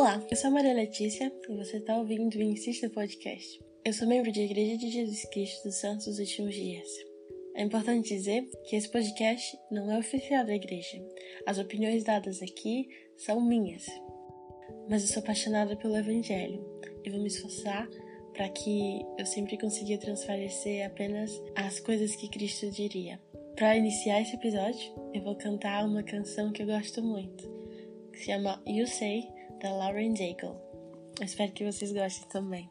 Olá, 0.00 0.24
eu 0.30 0.36
sou 0.36 0.46
a 0.46 0.52
Maria 0.52 0.74
Letícia 0.74 1.32
e 1.48 1.56
você 1.56 1.78
está 1.78 1.96
ouvindo 1.96 2.32
o 2.36 2.40
Insista 2.40 2.88
Podcast. 2.88 3.60
Eu 3.84 3.92
sou 3.92 4.06
membro 4.06 4.30
de 4.30 4.42
Igreja 4.42 4.76
de 4.76 4.90
Jesus 4.92 5.24
Cristo 5.24 5.64
dos 5.64 5.74
Santos 5.74 6.06
dos 6.06 6.20
Últimos 6.20 6.54
Dias. 6.54 6.86
É 7.56 7.64
importante 7.64 8.14
dizer 8.14 8.48
que 8.68 8.76
esse 8.76 8.88
podcast 8.88 9.58
não 9.72 9.90
é 9.90 9.98
oficial 9.98 10.46
da 10.46 10.54
igreja. 10.54 11.04
As 11.44 11.58
opiniões 11.58 12.04
dadas 12.04 12.40
aqui 12.40 12.88
são 13.16 13.40
minhas. 13.40 13.86
Mas 14.88 15.02
eu 15.02 15.08
sou 15.08 15.20
apaixonada 15.20 15.74
pelo 15.76 15.96
Evangelho 15.96 16.64
e 17.04 17.10
vou 17.10 17.20
me 17.20 17.26
esforçar 17.26 17.88
para 18.34 18.48
que 18.50 19.04
eu 19.18 19.26
sempre 19.26 19.58
consiga 19.58 19.98
transparecer 19.98 20.86
apenas 20.86 21.42
as 21.56 21.80
coisas 21.80 22.14
que 22.14 22.30
Cristo 22.30 22.70
diria. 22.70 23.20
Para 23.56 23.76
iniciar 23.76 24.22
esse 24.22 24.36
episódio, 24.36 24.92
eu 25.12 25.22
vou 25.22 25.34
cantar 25.34 25.84
uma 25.84 26.04
canção 26.04 26.52
que 26.52 26.62
eu 26.62 26.66
gosto 26.68 27.02
muito, 27.02 27.50
que 28.12 28.20
se 28.20 28.26
chama 28.26 28.62
You 28.64 28.86
Say, 28.86 29.36
da 29.60 29.72
Lauren. 29.72 30.14
Eu 30.18 31.24
espero 31.24 31.52
que 31.52 31.64
vocês 31.64 31.92
gostem 31.92 32.28
também. 32.28 32.70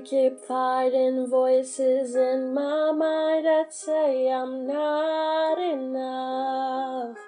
I 0.00 0.02
keep 0.02 0.40
fighting 0.40 1.26
voices 1.26 2.14
in 2.14 2.54
my 2.54 2.90
mind 2.90 3.44
that 3.44 3.74
say 3.74 4.32
I'm 4.32 4.66
not 4.66 5.58
enough. 5.58 7.18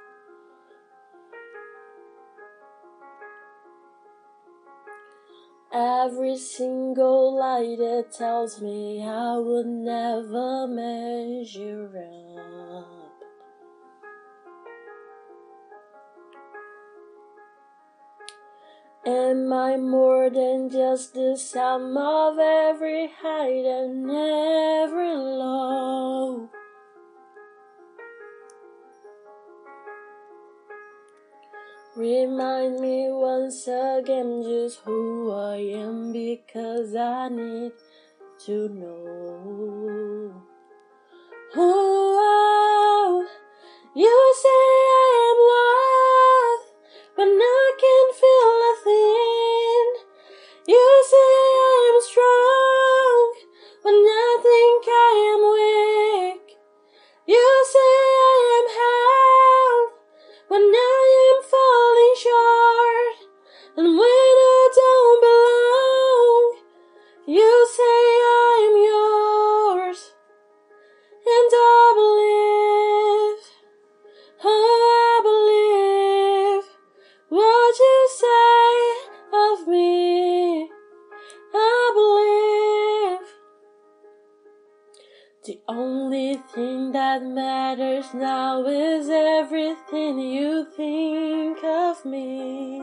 Every 5.71 6.39
single 6.39 7.39
lie 7.39 7.77
that 7.77 8.07
tells 8.17 8.63
me 8.63 9.05
I 9.07 9.37
would 9.37 9.67
never 9.67 10.67
measure 10.67 11.91
up. 11.95 12.22
Am 19.33 19.51
I 19.51 19.79
more 19.79 20.29
than 20.29 20.69
just 20.69 21.15
the 21.15 21.39
sum 21.39 21.97
of 21.97 22.39
every 22.39 23.09
height 23.19 23.65
and 23.65 24.11
every 24.11 25.17
low? 25.17 26.51
Remind 31.97 32.79
me 32.81 33.09
once 33.09 33.67
again 33.69 34.43
just 34.43 34.81
who 34.85 35.33
I 35.33 35.57
am 35.81 36.13
because 36.13 36.95
I 36.95 37.31
need 37.31 37.73
to 38.45 38.69
know. 38.69 40.43
Oh, 41.57 43.27
you 43.97 44.35
say 44.43 45.02
now 88.15 88.65
is 88.65 89.09
everything 89.09 90.19
you 90.19 90.67
think 90.77 91.59
of 91.65 92.05
me. 92.05 92.83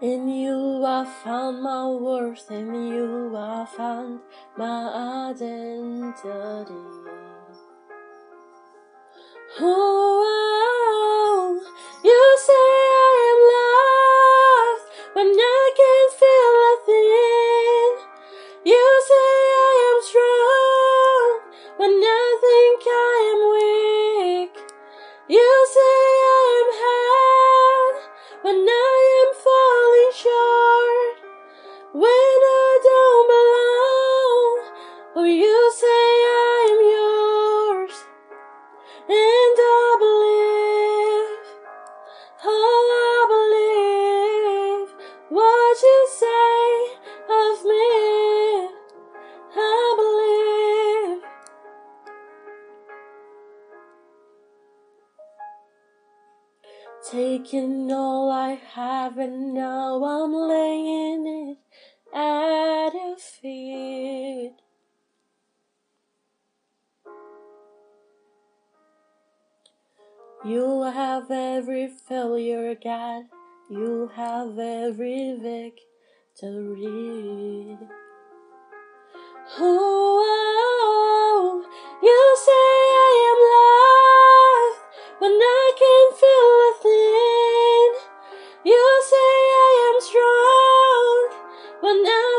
In 0.00 0.28
you 0.28 0.84
I 0.84 1.04
found 1.24 1.62
my 1.62 1.86
worth, 1.86 2.50
in 2.50 2.74
you 2.74 3.34
I 3.36 3.66
found 3.76 4.20
my 4.56 5.30
identity. 5.30 6.74
Oh, 9.60 9.97
You 70.44 70.82
have 70.82 71.32
every 71.32 71.88
failure, 71.88 72.76
God. 72.76 73.24
You'll 73.68 74.06
have 74.06 74.56
every 74.56 75.34
victory. 75.34 75.76
Oh, 79.58 80.22
oh, 80.22 80.84
oh. 81.34 81.64
you 82.02 82.36
say 82.46 82.68
I 83.02 83.14
am 83.30 83.40
loved 83.58 84.78
when 85.18 85.32
I 85.32 85.72
can't 85.74 86.14
feel 86.22 86.54
a 86.68 86.74
thing. 86.86 87.90
You 88.64 88.82
say 89.10 89.34
I 89.58 89.72
am 89.90 90.00
strong 90.00 91.18
when 91.80 92.06
I 92.06 92.37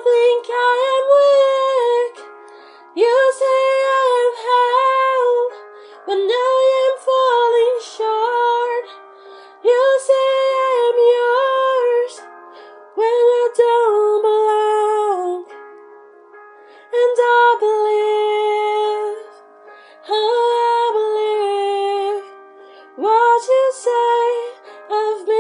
what 22.99 23.47
you 23.47 23.71
say 23.73 24.59
of 24.91 25.25
me. 25.25 25.38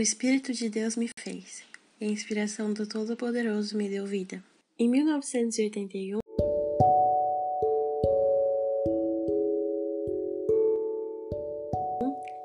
O 0.00 0.02
Espírito 0.02 0.54
de 0.54 0.70
Deus 0.70 0.96
me 0.96 1.10
fez, 1.18 1.62
e 2.00 2.06
a 2.06 2.08
inspiração 2.08 2.72
do 2.72 2.88
Todo-Poderoso 2.88 3.76
me 3.76 3.86
deu 3.86 4.06
vida. 4.06 4.42
Em 4.78 4.88
1981, 4.88 6.20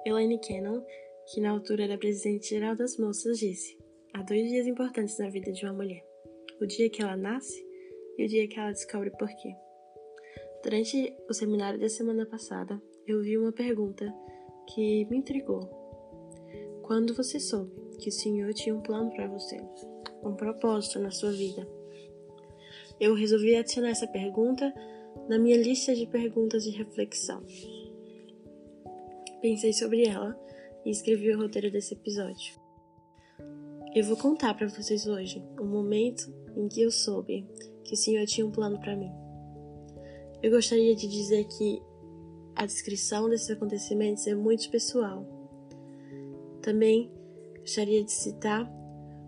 Elaine 0.05 0.37
Cannon, 0.37 0.83
que 1.31 1.39
na 1.39 1.51
altura 1.51 1.85
era 1.85 1.97
presidente-geral 1.97 2.75
das 2.75 2.97
moças, 2.97 3.39
disse: 3.39 3.77
Há 4.13 4.21
dois 4.21 4.49
dias 4.49 4.67
importantes 4.67 5.17
na 5.17 5.29
vida 5.29 5.53
de 5.53 5.63
uma 5.63 5.75
mulher: 5.75 6.03
o 6.59 6.65
dia 6.65 6.89
que 6.89 7.01
ela 7.01 7.15
nasce 7.15 7.65
e 8.17 8.25
o 8.25 8.27
dia 8.27 8.49
que 8.49 8.59
ela 8.59 8.73
descobre 8.73 9.11
por 9.11 9.29
quê. 9.29 9.55
Durante 10.61 11.15
o 11.29 11.33
seminário 11.33 11.79
da 11.79 11.87
semana 11.87 12.25
passada, 12.25 12.81
eu 13.07 13.21
vi 13.21 13.37
uma 13.37 13.53
pergunta 13.53 14.13
que 14.73 15.05
me 15.05 15.19
intrigou. 15.19 15.84
Quando 16.85 17.15
você 17.15 17.39
soube 17.39 17.71
que 17.97 18.09
o 18.09 18.11
Senhor 18.11 18.53
tinha 18.53 18.75
um 18.75 18.79
plano 18.79 19.09
para 19.09 19.27
você, 19.27 19.57
um 20.23 20.35
propósito 20.35 20.99
na 20.99 21.09
sua 21.09 21.31
vida? 21.31 21.67
Eu 22.99 23.15
resolvi 23.15 23.55
adicionar 23.55 23.89
essa 23.89 24.05
pergunta 24.05 24.71
na 25.27 25.39
minha 25.39 25.57
lista 25.57 25.95
de 25.95 26.05
perguntas 26.05 26.63
de 26.63 26.69
reflexão. 26.69 27.43
Pensei 29.41 29.73
sobre 29.73 30.05
ela 30.05 30.39
e 30.85 30.91
escrevi 30.91 31.31
o 31.31 31.39
roteiro 31.39 31.71
desse 31.71 31.95
episódio. 31.95 32.53
Eu 33.95 34.03
vou 34.03 34.15
contar 34.15 34.53
para 34.53 34.67
vocês 34.67 35.07
hoje 35.07 35.43
o 35.59 35.65
momento 35.65 36.31
em 36.55 36.67
que 36.67 36.83
eu 36.83 36.91
soube 36.91 37.47
que 37.83 37.95
o 37.95 37.97
Senhor 37.97 38.27
tinha 38.27 38.45
um 38.45 38.51
plano 38.51 38.79
para 38.79 38.95
mim. 38.95 39.11
Eu 40.39 40.51
gostaria 40.51 40.95
de 40.95 41.07
dizer 41.07 41.45
que 41.45 41.81
a 42.55 42.63
descrição 42.63 43.27
desses 43.27 43.49
acontecimentos 43.49 44.27
é 44.27 44.35
muito 44.35 44.69
pessoal. 44.69 45.34
Também 46.65 47.11
gostaria 47.59 48.03
de 48.03 48.11
citar 48.11 48.67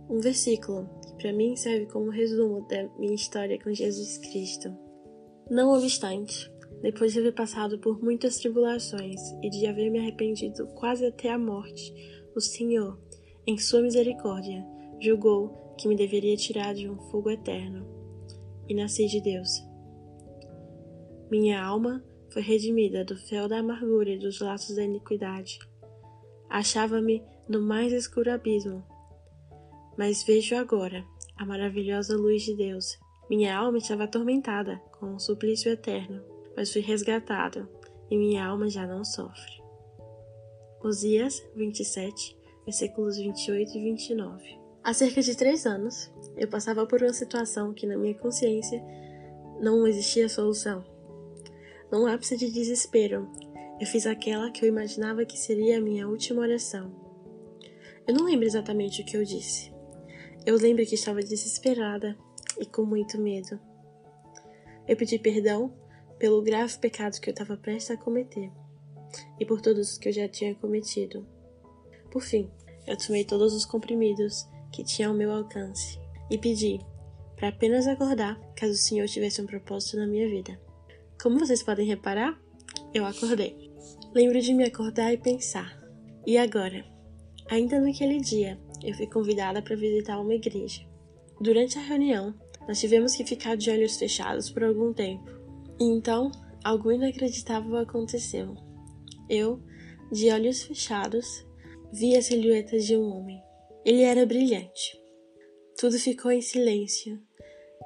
um 0.09 0.19
versículo 0.19 0.89
que 1.03 1.21
para 1.21 1.31
mim 1.31 1.55
serve 1.55 1.85
como 1.85 2.09
resumo 2.09 2.67
da 2.67 2.89
minha 2.97 3.13
história 3.13 3.61
com 3.63 3.71
Jesus 3.71 4.17
Cristo. 4.17 4.75
Não 5.47 5.71
obstante, 5.71 6.51
depois 6.81 7.13
de 7.13 7.19
haver 7.19 7.35
passado 7.35 7.77
por 7.77 8.03
muitas 8.03 8.37
tribulações 8.37 9.21
e 9.43 9.51
de 9.51 9.67
haver 9.67 9.91
me 9.91 9.99
arrependido 9.99 10.65
quase 10.73 11.05
até 11.05 11.29
a 11.29 11.37
morte, 11.37 11.93
o 12.35 12.41
Senhor, 12.41 12.99
em 13.45 13.55
sua 13.59 13.83
misericórdia, 13.83 14.65
julgou 14.99 15.75
que 15.77 15.87
me 15.87 15.95
deveria 15.95 16.35
tirar 16.35 16.73
de 16.73 16.89
um 16.89 16.97
fogo 17.11 17.29
eterno. 17.29 17.85
E 18.67 18.73
nasci 18.73 19.05
de 19.05 19.21
Deus. 19.21 19.63
Minha 21.29 21.63
alma 21.63 22.03
foi 22.33 22.41
redimida 22.41 23.05
do 23.05 23.15
fel 23.15 23.47
da 23.47 23.59
amargura 23.59 24.09
e 24.09 24.17
dos 24.17 24.41
laços 24.41 24.75
da 24.75 24.83
iniquidade. 24.83 25.59
Achava-me 26.49 27.23
no 27.47 27.61
mais 27.61 27.91
escuro 27.91 28.31
abismo, 28.31 28.83
mas 29.97 30.23
vejo 30.23 30.55
agora 30.55 31.05
a 31.37 31.45
maravilhosa 31.45 32.15
luz 32.15 32.43
de 32.43 32.55
Deus. 32.55 32.97
Minha 33.29 33.57
alma 33.57 33.77
estava 33.77 34.05
atormentada 34.05 34.77
com 34.99 35.07
um 35.07 35.19
suplício 35.19 35.71
eterno 35.71 36.37
mas 36.57 36.73
fui 36.73 36.81
resgatado, 36.81 37.69
e 38.09 38.17
minha 38.17 38.43
alma 38.43 38.67
já 38.67 38.87
não 38.87 39.05
sofre. 39.05 39.61
Osias 40.83 41.45
27, 41.55 42.35
versículos 42.65 43.17
28 43.17 43.77
e 43.77 43.83
29. 43.83 44.59
Há 44.83 44.93
cerca 44.93 45.21
de 45.21 45.37
três 45.37 45.67
anos, 45.67 46.11
eu 46.35 46.47
passava 46.47 46.87
por 46.87 47.03
uma 47.03 47.13
situação 47.13 47.73
que, 47.73 47.85
na 47.85 47.95
minha 47.95 48.15
consciência, 48.15 48.83
não 49.61 49.85
existia 49.85 50.27
solução. 50.27 50.83
Num 51.91 52.07
ápice 52.07 52.35
de 52.35 52.49
desespero, 52.49 53.29
eu 53.79 53.85
fiz 53.85 54.07
aquela 54.07 54.49
que 54.49 54.65
eu 54.65 54.69
imaginava 54.69 55.25
que 55.25 55.37
seria 55.37 55.77
a 55.77 55.81
minha 55.81 56.07
última 56.07 56.41
oração. 56.41 56.91
Eu 58.07 58.13
não 58.15 58.25
lembro 58.25 58.45
exatamente 58.45 59.01
o 59.01 59.05
que 59.05 59.15
eu 59.15 59.23
disse. 59.23 59.71
Eu 60.45 60.55
lembro 60.55 60.85
que 60.85 60.95
estava 60.95 61.19
desesperada 61.19 62.17
e 62.59 62.65
com 62.65 62.83
muito 62.83 63.19
medo. 63.19 63.59
Eu 64.87 64.95
pedi 64.95 65.19
perdão 65.19 65.73
pelo 66.17 66.41
grave 66.41 66.77
pecado 66.79 67.19
que 67.19 67.29
eu 67.29 67.33
estava 67.33 67.57
prestes 67.57 67.91
a 67.91 67.97
cometer 67.97 68.51
e 69.39 69.45
por 69.45 69.61
todos 69.61 69.91
os 69.91 69.97
que 69.97 70.09
eu 70.09 70.13
já 70.13 70.27
tinha 70.27 70.55
cometido. 70.55 71.27
Por 72.09 72.23
fim, 72.23 72.49
eu 72.87 72.97
tomei 72.97 73.25
todos 73.25 73.53
os 73.53 73.65
comprimidos 73.65 74.47
que 74.71 74.83
tinha 74.83 75.09
ao 75.09 75.13
meu 75.13 75.31
alcance 75.31 75.99
e 76.31 76.37
pedi 76.37 76.79
para 77.35 77.49
apenas 77.49 77.85
acordar 77.85 78.39
caso 78.55 78.73
o 78.73 78.77
Senhor 78.77 79.07
tivesse 79.07 79.41
um 79.41 79.45
propósito 79.45 79.97
na 79.97 80.07
minha 80.07 80.27
vida. 80.27 80.59
Como 81.21 81.39
vocês 81.39 81.61
podem 81.61 81.85
reparar, 81.85 82.39
eu 82.93 83.05
acordei. 83.05 83.66
Lembro 84.13 84.39
de 84.41 84.53
me 84.53 84.63
acordar 84.63 85.13
e 85.13 85.17
pensar: 85.17 85.77
e 86.25 86.37
agora? 86.37 86.85
Ainda 87.49 87.79
naquele 87.79 88.19
dia, 88.19 88.59
eu 88.83 88.93
fui 88.93 89.07
convidada 89.07 89.61
para 89.61 89.75
visitar 89.75 90.19
uma 90.19 90.35
igreja. 90.35 90.81
Durante 91.39 91.77
a 91.77 91.81
reunião, 91.81 92.33
nós 92.67 92.79
tivemos 92.79 93.15
que 93.15 93.25
ficar 93.25 93.55
de 93.55 93.69
olhos 93.69 93.97
fechados 93.97 94.49
por 94.49 94.63
algum 94.63 94.91
tempo 94.91 95.37
então, 95.79 96.31
algo 96.63 96.91
inacreditável 96.91 97.77
aconteceu. 97.77 98.55
Eu, 99.29 99.61
de 100.11 100.31
olhos 100.31 100.63
fechados, 100.63 101.45
vi 101.93 102.15
a 102.15 102.21
silhueta 102.21 102.79
de 102.79 102.97
um 102.97 103.03
homem. 103.03 103.39
Ele 103.85 104.01
era 104.01 104.25
brilhante. 104.25 104.99
Tudo 105.77 105.99
ficou 105.99 106.31
em 106.31 106.41
silêncio. 106.41 107.21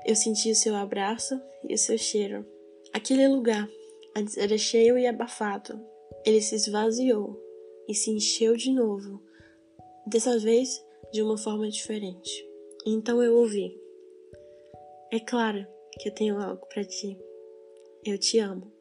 Eu 0.06 0.16
senti 0.16 0.52
o 0.52 0.56
seu 0.56 0.74
abraço 0.76 1.40
e 1.68 1.74
o 1.74 1.78
seu 1.78 1.98
cheiro. 1.98 2.46
Aquele 2.94 3.28
lugar 3.28 3.68
era 4.38 4.58
cheio 4.58 4.98
e 4.98 5.06
abafado. 5.06 5.80
Ele 6.26 6.42
se 6.42 6.56
esvaziou 6.56 7.42
e 7.88 7.96
se 7.96 8.12
encheu 8.12 8.56
de 8.56 8.72
novo, 8.72 9.22
dessa 10.06 10.38
vez 10.38 10.84
de 11.12 11.22
uma 11.22 11.38
forma 11.38 11.70
diferente. 11.70 12.48
Então 12.86 13.22
eu 13.22 13.38
ouvi: 13.38 13.76
É 15.12 15.20
claro 15.20 15.66
que 16.00 16.10
eu 16.10 16.14
tenho 16.14 16.40
algo 16.40 16.66
para 16.68 16.84
ti. 16.84 17.18
Eu 18.06 18.18
te 18.18 18.40
amo. 18.40 18.72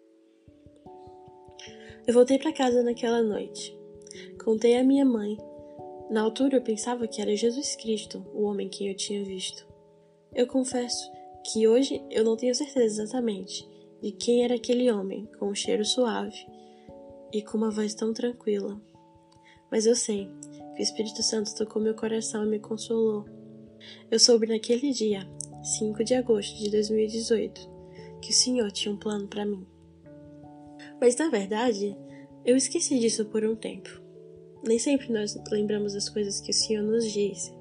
Eu 2.06 2.14
voltei 2.14 2.38
para 2.38 2.52
casa 2.52 2.82
naquela 2.82 3.22
noite. 3.22 3.76
Contei 4.42 4.76
à 4.76 4.84
minha 4.84 5.04
mãe. 5.04 5.36
Na 6.10 6.22
altura 6.22 6.56
eu 6.56 6.62
pensava 6.62 7.06
que 7.06 7.20
era 7.20 7.36
Jesus 7.36 7.76
Cristo, 7.76 8.24
o 8.34 8.42
homem 8.42 8.68
que 8.68 8.88
eu 8.88 8.96
tinha 8.96 9.22
visto. 9.24 9.66
Eu 10.34 10.46
confesso 10.46 11.10
que 11.44 11.68
hoje 11.68 12.02
eu 12.10 12.24
não 12.24 12.36
tenho 12.36 12.54
certeza 12.54 13.02
exatamente 13.02 13.68
de 14.02 14.12
quem 14.12 14.44
era 14.44 14.54
aquele 14.54 14.90
homem 14.90 15.26
com 15.38 15.50
um 15.50 15.54
cheiro 15.54 15.84
suave 15.84 16.46
e 17.32 17.42
com 17.42 17.58
uma 17.58 17.70
voz 17.70 17.94
tão 17.94 18.12
tranquila. 18.12 18.80
Mas 19.70 19.86
eu 19.86 19.94
sei 19.94 20.30
que 20.74 20.80
o 20.80 20.82
Espírito 20.82 21.22
Santo 21.22 21.54
tocou 21.54 21.80
meu 21.80 21.94
coração 21.94 22.44
e 22.44 22.48
me 22.48 22.58
consolou. 22.58 23.24
Eu 24.10 24.18
soube 24.18 24.46
naquele 24.46 24.92
dia, 24.92 25.28
5 25.62 26.04
de 26.04 26.14
agosto 26.14 26.58
de 26.58 26.70
2018, 26.70 27.60
que 28.20 28.30
o 28.30 28.34
Senhor 28.34 28.70
tinha 28.72 28.92
um 28.92 28.98
plano 28.98 29.28
para 29.28 29.46
mim. 29.46 29.66
Mas 31.00 31.16
na 31.16 31.28
verdade, 31.28 31.96
eu 32.44 32.56
esqueci 32.56 32.98
disso 32.98 33.26
por 33.26 33.44
um 33.44 33.54
tempo. 33.54 34.00
Nem 34.66 34.78
sempre 34.78 35.12
nós 35.12 35.38
lembramos 35.50 35.94
das 35.94 36.08
coisas 36.08 36.40
que 36.40 36.50
o 36.50 36.54
Senhor 36.54 36.82
nos 36.82 37.10
disse. 37.10 37.52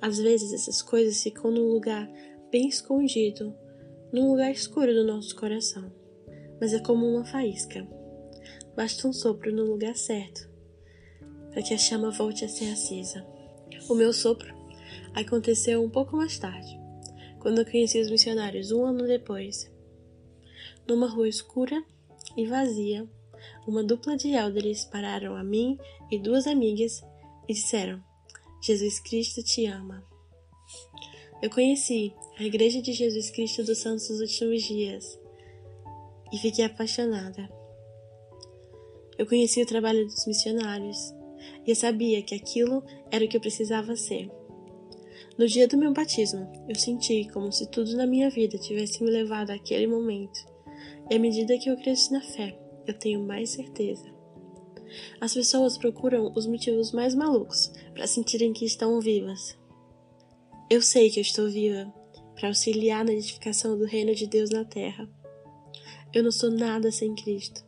Às 0.00 0.18
vezes 0.18 0.52
essas 0.52 0.82
coisas 0.82 1.22
ficam 1.22 1.50
num 1.50 1.68
lugar 1.68 2.10
bem 2.50 2.68
escondido, 2.68 3.54
num 4.12 4.30
lugar 4.30 4.50
escuro 4.50 4.92
do 4.92 5.04
nosso 5.04 5.34
coração. 5.34 5.90
Mas 6.60 6.72
é 6.72 6.78
como 6.80 7.06
uma 7.06 7.24
faísca. 7.24 7.86
Basta 8.76 9.06
um 9.06 9.12
sopro 9.12 9.52
no 9.52 9.64
lugar 9.64 9.96
certo 9.96 10.48
para 11.50 11.62
que 11.62 11.72
a 11.72 11.78
chama 11.78 12.10
volte 12.10 12.44
a 12.44 12.48
ser 12.48 12.72
acesa. 12.72 13.24
O 13.88 13.94
meu 13.94 14.12
sopro 14.12 14.52
aconteceu 15.14 15.82
um 15.82 15.88
pouco 15.88 16.16
mais 16.16 16.36
tarde 16.36 16.84
quando 17.38 17.58
eu 17.58 17.64
conheci 17.64 18.00
os 18.00 18.10
missionários 18.10 18.72
um 18.72 18.84
ano 18.84 19.06
depois. 19.06 19.70
Numa 20.88 21.06
rua 21.06 21.28
escura 21.28 21.84
e 22.36 22.46
vazia, 22.46 23.08
uma 23.66 23.84
dupla 23.84 24.16
de 24.16 24.32
elders 24.32 24.86
pararam 24.86 25.36
a 25.36 25.44
mim 25.44 25.78
e 26.10 26.18
duas 26.18 26.46
amigas 26.46 27.04
e 27.48 27.52
disseram: 27.52 28.02
Jesus 28.62 28.98
Cristo 28.98 29.42
te 29.42 29.66
ama. 29.66 30.02
Eu 31.42 31.50
conheci 31.50 32.14
a 32.38 32.42
Igreja 32.42 32.80
de 32.80 32.92
Jesus 32.92 33.30
Cristo 33.30 33.62
dos 33.62 33.78
Santos 33.78 34.08
dos 34.08 34.20
Últimos 34.20 34.62
Dias 34.62 35.18
e 36.32 36.38
fiquei 36.38 36.64
apaixonada. 36.64 37.48
Eu 39.18 39.26
conheci 39.26 39.62
o 39.62 39.66
trabalho 39.66 40.04
dos 40.06 40.26
missionários 40.26 41.14
e 41.66 41.70
eu 41.70 41.76
sabia 41.76 42.22
que 42.22 42.34
aquilo 42.34 42.82
era 43.10 43.24
o 43.24 43.28
que 43.28 43.36
eu 43.36 43.40
precisava 43.40 43.96
ser. 43.96 44.30
No 45.38 45.46
dia 45.46 45.66
do 45.66 45.76
meu 45.76 45.92
batismo, 45.92 46.50
eu 46.68 46.76
senti 46.76 47.28
como 47.32 47.50
se 47.50 47.68
tudo 47.70 47.96
na 47.96 48.06
minha 48.06 48.30
vida 48.30 48.56
tivesse 48.58 49.02
me 49.02 49.10
levado 49.10 49.50
àquele 49.50 49.86
momento. 49.86 50.38
E 51.10 51.16
à 51.16 51.18
medida 51.18 51.58
que 51.58 51.68
eu 51.68 51.76
cresço 51.76 52.12
na 52.12 52.20
fé, 52.20 52.58
eu 52.86 52.94
tenho 52.94 53.20
mais 53.24 53.50
certeza. 53.50 54.12
As 55.20 55.34
pessoas 55.34 55.76
procuram 55.76 56.32
os 56.36 56.46
motivos 56.46 56.92
mais 56.92 57.14
malucos 57.14 57.72
para 57.92 58.06
sentirem 58.06 58.52
que 58.52 58.64
estão 58.64 59.00
vivas. 59.00 59.58
Eu 60.70 60.80
sei 60.80 61.10
que 61.10 61.18
eu 61.18 61.22
estou 61.22 61.48
viva 61.48 61.92
para 62.34 62.48
auxiliar 62.48 63.04
na 63.04 63.12
edificação 63.12 63.76
do 63.76 63.86
reino 63.86 64.14
de 64.14 64.26
Deus 64.26 64.50
na 64.50 64.64
terra. 64.64 65.08
Eu 66.12 66.22
não 66.22 66.30
sou 66.30 66.50
nada 66.50 66.92
sem 66.92 67.14
Cristo. 67.14 67.64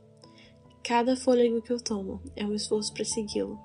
Cada 0.86 1.16
fôlego 1.16 1.60
que 1.60 1.72
eu 1.72 1.82
tomo 1.82 2.22
é 2.36 2.46
um 2.46 2.54
esforço 2.54 2.94
para 2.94 3.04
segui-lo. 3.04 3.58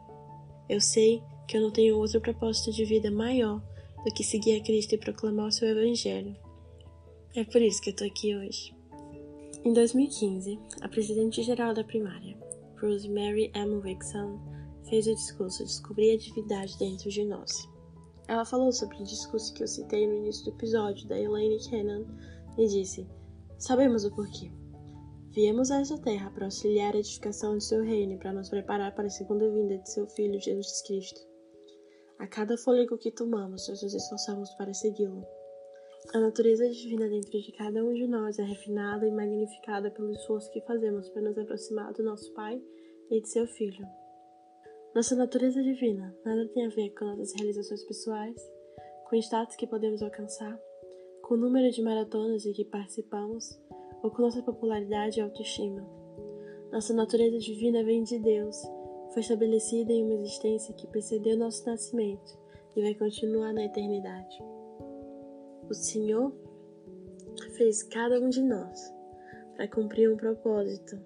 Eu 0.68 0.82
sei 0.82 1.22
que 1.48 1.56
eu 1.56 1.62
não 1.62 1.70
tenho 1.70 1.96
outro 2.00 2.20
propósito 2.20 2.72
de 2.72 2.84
vida 2.84 3.12
maior 3.12 3.62
do 4.04 4.12
que 4.12 4.24
seguir 4.24 4.60
a 4.60 4.64
Cristo 4.64 4.96
e 4.96 4.98
proclamar 4.98 5.46
o 5.46 5.52
seu 5.52 5.68
Evangelho. 5.68 6.36
É 7.36 7.44
por 7.44 7.62
isso 7.62 7.80
que 7.80 7.92
eu 7.92 7.96
tô 7.96 8.06
aqui 8.06 8.36
hoje. 8.36 8.76
Em 9.64 9.72
2015, 9.72 10.58
a 10.82 10.90
presidente-geral 10.90 11.76
da 11.76 11.84
primária, 11.84 12.36
Rosemary 12.82 13.52
M. 13.54 13.76
Wixon, 13.76 14.40
fez 14.90 15.06
o 15.06 15.14
discurso 15.14 15.64
Descobrir 15.64 16.16
a 16.16 16.18
Divindade 16.18 16.76
Dentro 16.80 17.12
de 17.12 17.24
Nós. 17.24 17.70
Ela 18.28 18.46
falou 18.46 18.72
sobre 18.72 18.98
o 18.98 19.04
discurso 19.04 19.54
que 19.54 19.62
eu 19.62 19.68
citei 19.68 20.08
no 20.08 20.16
início 20.16 20.46
do 20.46 20.58
episódio 20.58 21.08
da 21.08 21.20
Elaine 21.20 21.60
Cannon 21.70 22.04
e 22.58 22.68
disse: 22.68 23.08
Sabemos 23.60 24.06
o 24.06 24.10
porquê. 24.10 24.52
Viemos 25.34 25.72
a 25.72 25.80
esta 25.80 25.98
terra 25.98 26.30
para 26.30 26.44
auxiliar 26.44 26.94
a 26.94 27.00
edificação 27.00 27.58
de 27.58 27.64
seu 27.64 27.82
reino 27.82 28.14
e 28.14 28.18
para 28.18 28.34
nos 28.34 28.50
preparar 28.50 28.94
para 28.94 29.08
a 29.08 29.10
segunda 29.10 29.50
vinda 29.50 29.78
de 29.78 29.90
seu 29.90 30.06
Filho 30.06 30.38
Jesus 30.38 30.82
Cristo. 30.82 31.22
A 32.20 32.28
cada 32.28 32.58
fôlego 32.58 32.98
que 32.98 33.14
tomamos, 33.14 33.66
nós 33.70 33.82
nos 33.82 33.94
esforçamos 33.94 34.54
para 34.56 34.74
segui-lo. 34.74 35.26
A 36.14 36.20
natureza 36.20 36.70
divina 36.70 37.08
dentro 37.08 37.32
de 37.32 37.50
cada 37.54 37.82
um 37.82 37.94
de 37.94 38.08
nós 38.08 38.40
é 38.40 38.44
refinada 38.44 39.08
e 39.08 39.12
magnificada 39.12 39.90
pelo 39.90 40.12
esforço 40.12 40.52
que 40.52 40.60
fazemos 40.66 41.08
para 41.12 41.22
nos 41.22 41.38
aproximar 41.38 41.94
do 41.94 42.04
nosso 42.04 42.34
Pai 42.34 42.62
e 43.10 43.22
de 43.22 43.30
seu 43.30 43.48
Filho. 43.48 43.88
Nossa 44.94 45.16
natureza 45.16 45.64
divina 45.64 46.14
nada 46.26 46.46
tem 46.50 46.66
a 46.66 46.70
ver 46.70 46.90
com 46.90 47.06
nossas 47.06 47.32
realizações 47.36 47.86
pessoais, 47.86 48.36
com 49.06 49.16
o 49.16 49.20
status 49.20 49.56
que 49.56 49.66
podemos 49.66 50.02
alcançar, 50.02 50.60
com 51.22 51.36
o 51.36 51.38
número 51.38 51.72
de 51.72 51.82
maratonas 51.82 52.42
de 52.42 52.52
que 52.52 52.66
participamos 52.66 53.61
ou 54.02 54.12
com 54.12 54.22
nossa 54.22 54.42
popularidade 54.42 55.20
e 55.20 55.22
autoestima. 55.22 55.86
Nossa 56.72 56.94
natureza 56.94 57.38
divina 57.40 57.84
vem 57.84 58.04
de 58.04 58.20
Deus, 58.20 58.62
foi 59.14 59.22
estabelecida 59.22 59.92
em 59.92 60.04
uma 60.04 60.14
existência 60.14 60.74
que 60.74 60.88
precedeu 60.88 61.38
nosso 61.38 61.66
nascimento 61.66 62.38
e 62.76 62.82
vai 62.82 62.96
continuar 62.96 63.54
na 63.54 63.66
eternidade. 63.66 64.38
O 65.70 65.74
Senhor 65.74 66.34
fez 67.58 67.84
cada 67.84 68.20
um 68.20 68.30
de 68.30 68.42
nós 68.42 68.94
para 69.56 69.68
cumprir 69.68 70.12
um 70.12 70.18
propósito 70.18 70.98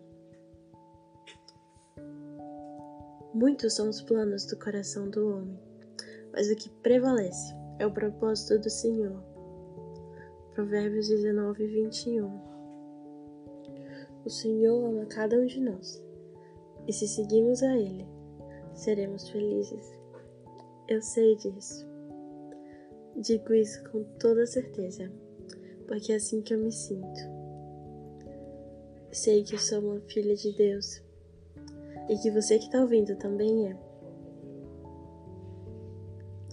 Muitos 3.35 3.73
são 3.73 3.89
os 3.89 4.01
planos 4.01 4.45
do 4.45 4.57
coração 4.57 5.09
do 5.09 5.27
homem, 5.27 5.59
mas 6.31 6.49
o 6.49 6.55
que 6.55 6.69
prevalece 6.69 7.53
é 7.79 7.85
o 7.85 7.91
propósito 7.91 8.57
do 8.57 8.69
Senhor. 8.69 9.21
Provérbios 10.53 11.09
19, 11.09 11.67
21. 11.67 12.54
O 14.25 14.29
Senhor 14.29 14.89
ama 14.89 15.05
cada 15.05 15.37
um 15.37 15.45
de 15.45 15.61
nós, 15.61 16.03
e 16.87 16.91
se 16.91 17.07
seguimos 17.07 17.61
a 17.61 17.77
Ele, 17.77 18.07
seremos 18.73 19.29
felizes. 19.29 19.93
Eu 20.87 20.99
sei 20.99 21.35
disso. 21.35 21.87
Digo 23.15 23.53
isso 23.53 23.83
com 23.91 24.03
toda 24.19 24.47
certeza, 24.47 25.11
porque 25.87 26.11
é 26.11 26.15
assim 26.15 26.41
que 26.41 26.55
eu 26.55 26.57
me 26.57 26.71
sinto. 26.71 27.19
Sei 29.11 29.43
que 29.43 29.53
eu 29.53 29.59
sou 29.59 29.79
uma 29.79 30.01
filha 30.01 30.35
de 30.35 30.51
Deus 30.57 31.01
e 32.09 32.17
que 32.17 32.31
você 32.31 32.57
que 32.57 32.65
está 32.65 32.81
ouvindo 32.81 33.15
também 33.17 33.69
é. 33.69 33.77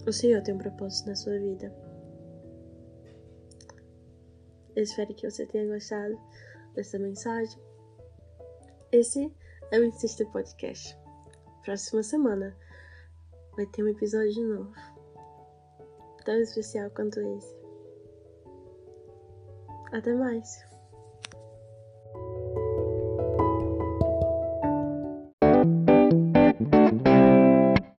O 0.07 0.13
Senhor 0.13 0.43
tem 0.43 0.53
um 0.53 0.59
propósito 0.59 1.09
na 1.09 1.15
sua 1.15 1.39
vida. 1.39 1.73
Eu 4.75 4.83
espero 4.83 5.13
que 5.15 5.29
você 5.29 5.45
tenha 5.47 5.67
gostado 5.67 6.17
dessa 6.73 6.99
mensagem. 6.99 7.59
Esse 8.91 9.33
é 9.71 9.79
o 9.79 9.85
Insista 9.85 10.25
Podcast. 10.25 10.97
Próxima 11.63 12.03
semana 12.03 12.55
vai 13.55 13.65
ter 13.67 13.83
um 13.83 13.87
episódio 13.87 14.43
novo, 14.43 14.73
tão 16.25 16.35
especial 16.35 16.89
quanto 16.91 17.19
esse. 17.19 17.55
Até 19.91 20.13
mais! 20.13 20.72